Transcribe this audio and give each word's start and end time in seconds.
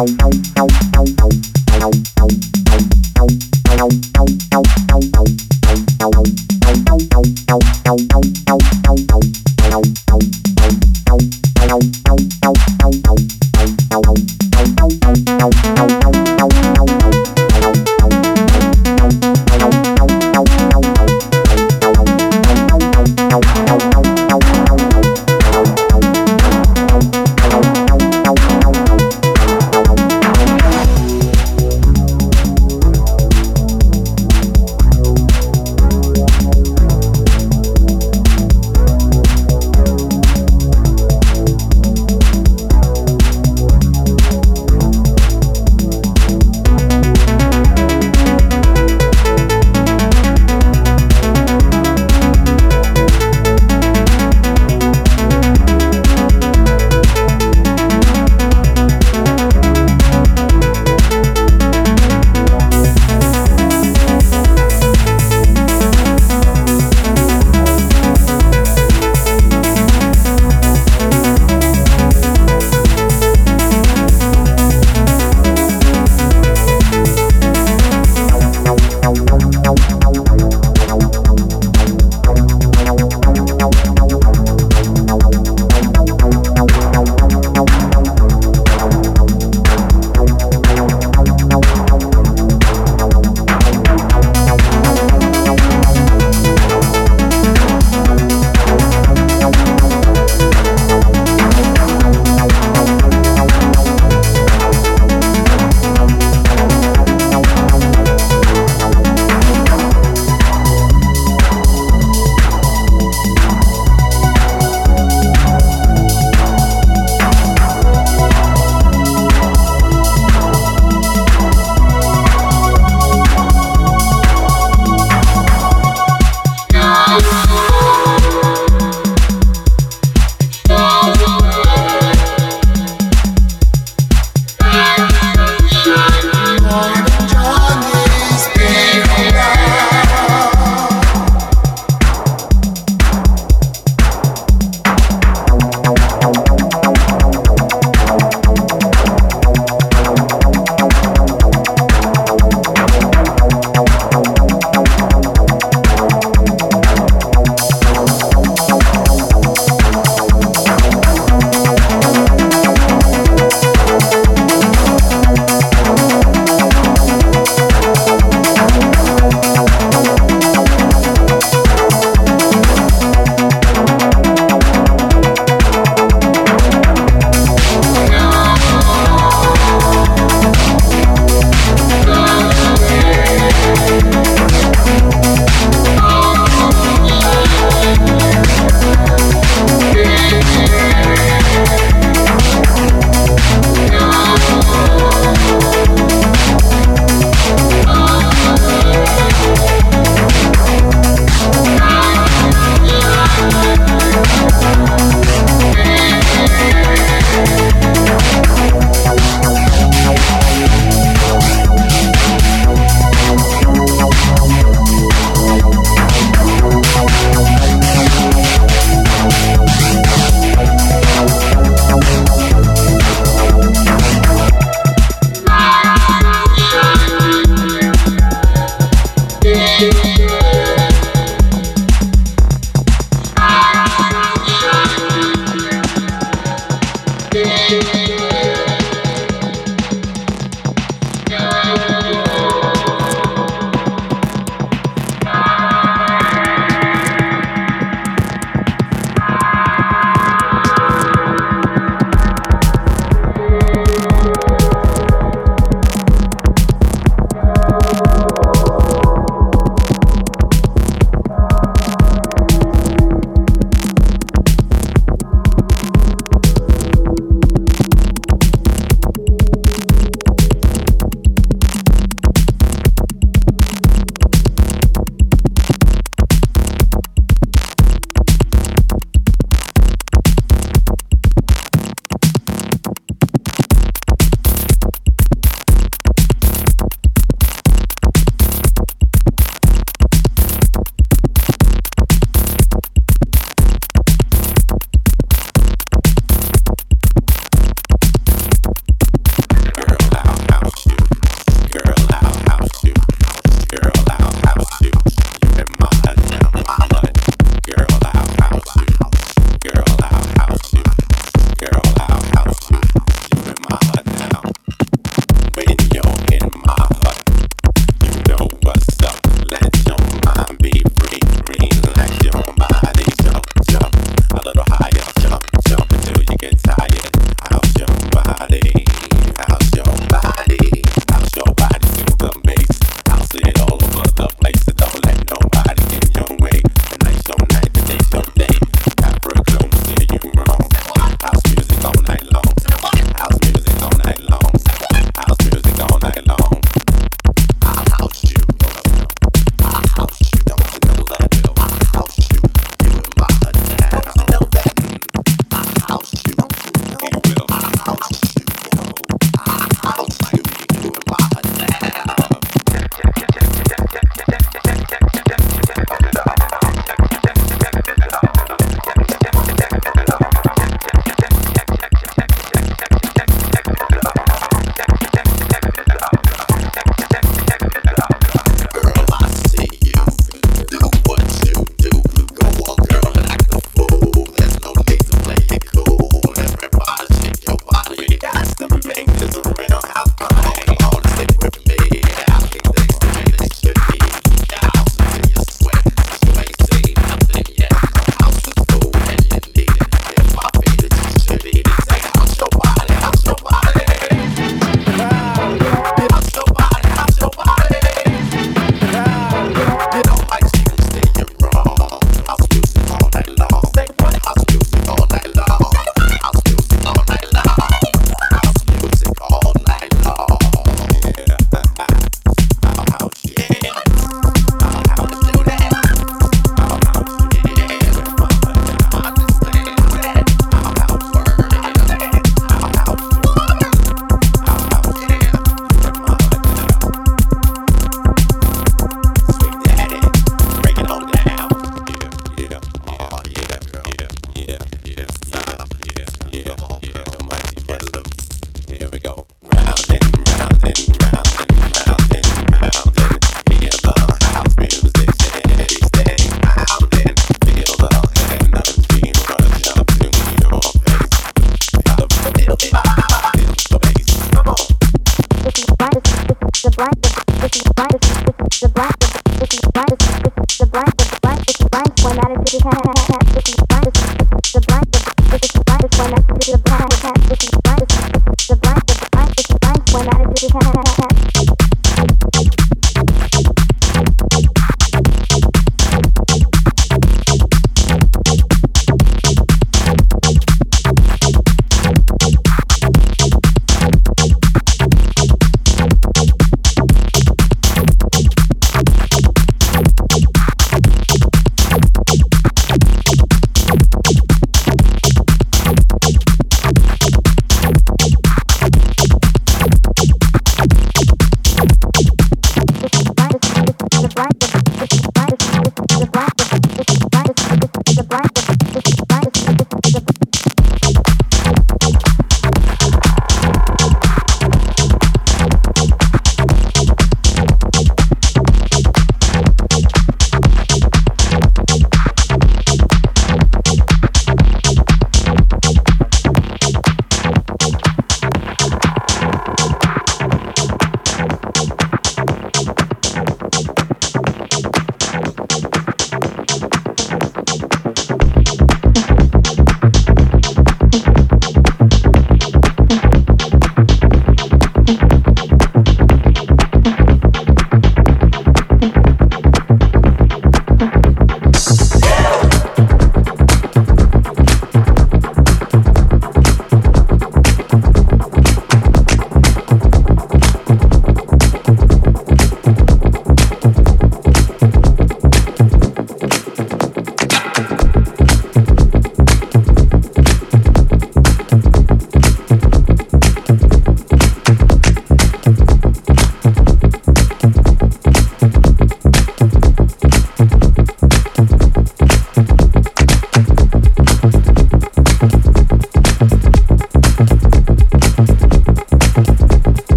help, 0.00 0.18
help, 0.56 0.70
help. 0.70 0.89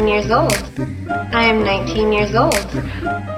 19 0.00 0.08
years 0.08 0.30
old. 0.30 0.54
I 1.34 1.44
am 1.44 1.62
19 1.62 2.10
years 2.10 2.34
old. 2.34 3.29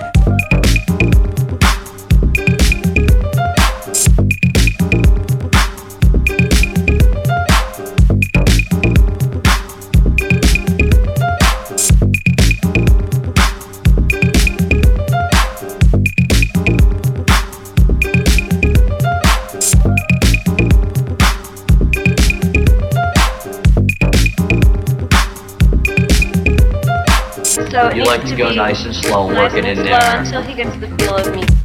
So 27.72 27.90
You 27.90 28.04
like 28.04 28.22
to 28.26 28.36
go 28.36 28.52
nice 28.52 28.84
and 28.84 28.94
slow, 28.94 29.28
nice 29.28 29.50
working 29.54 29.64
and 29.64 29.78
in 29.78 29.86
slow 29.86 29.98
there. 29.98 30.18
until 30.20 30.42
he 30.42 30.52
gets 30.52 30.76
the 30.76 30.88
feel 30.98 31.16
of 31.16 31.34
me. 31.34 31.61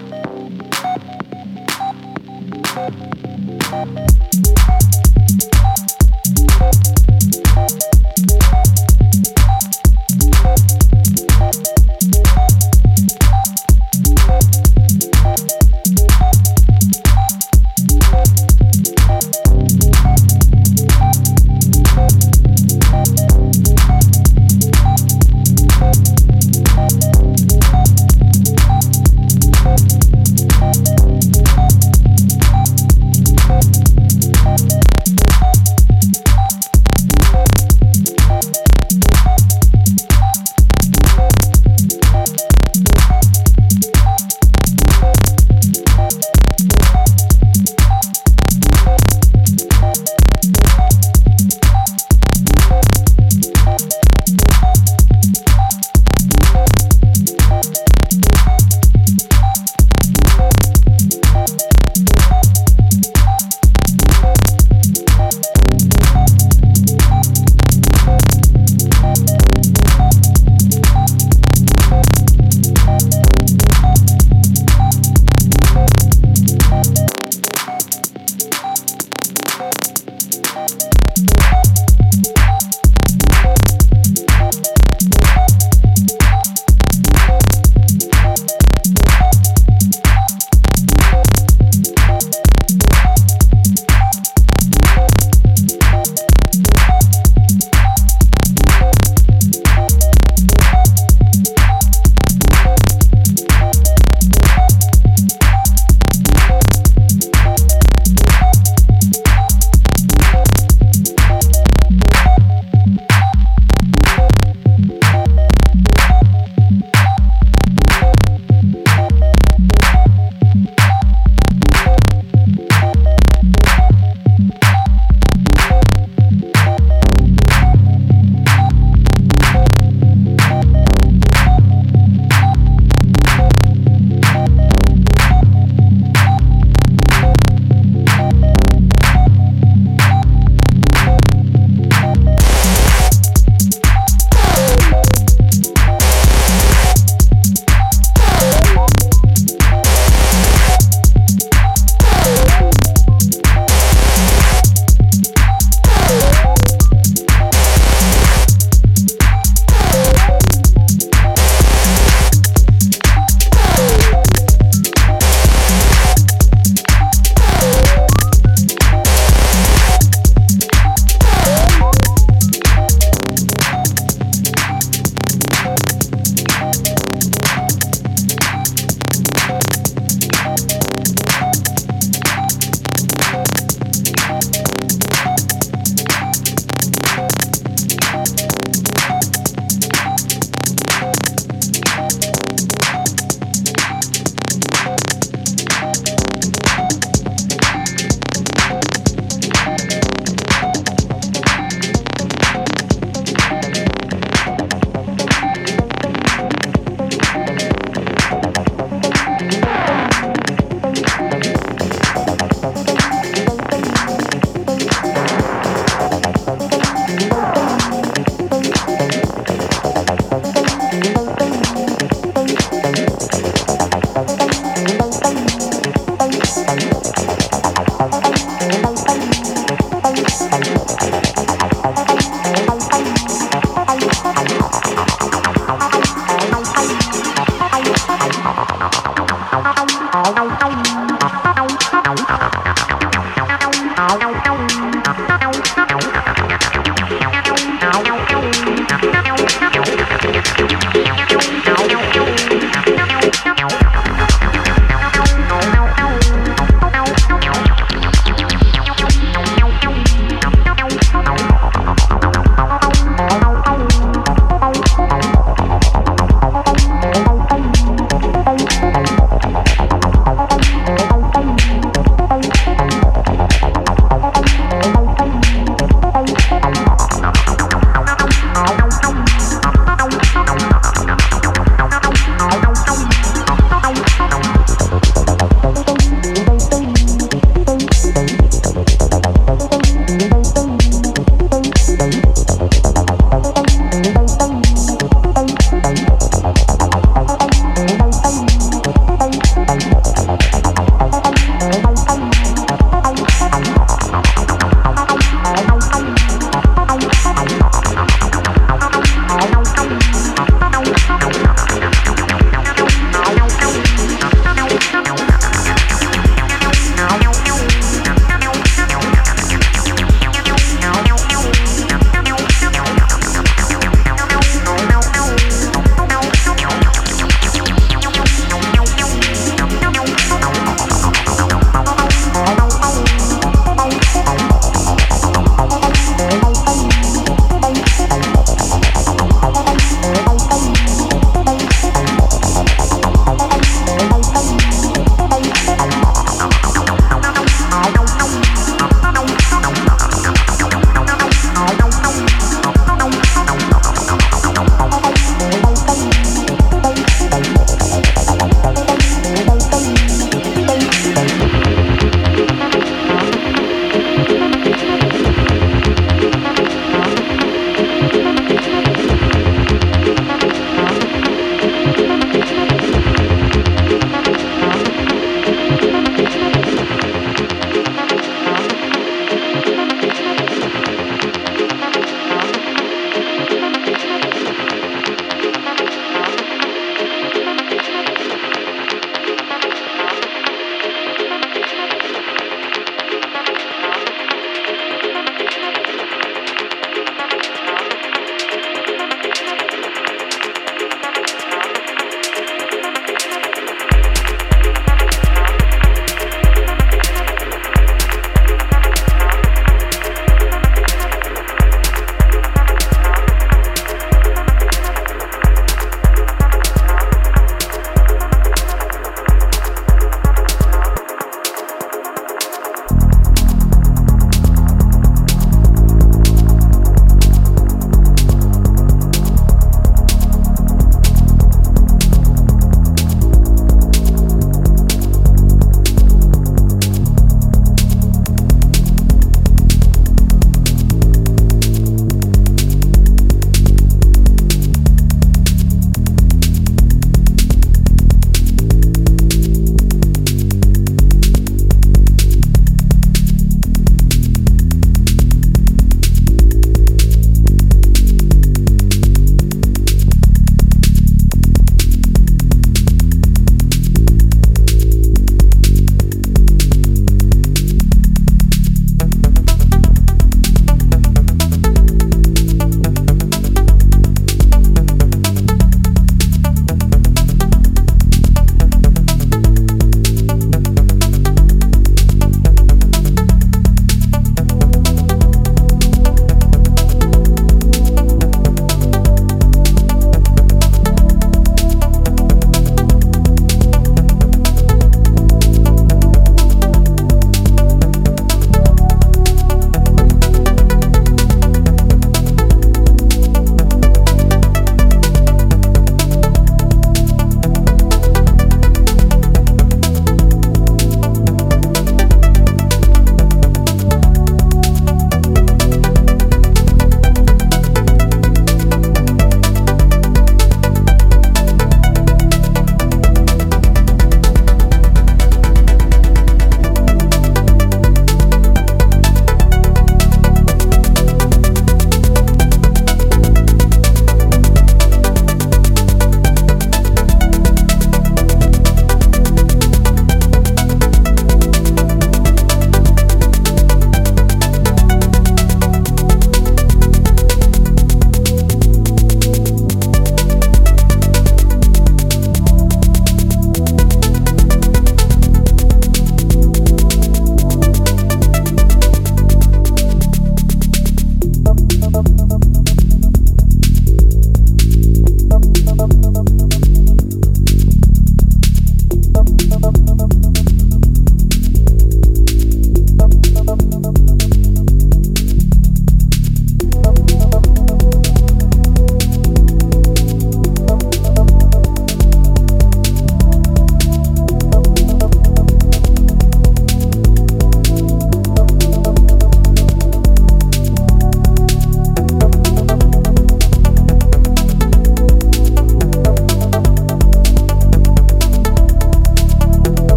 Bye. 0.00 0.33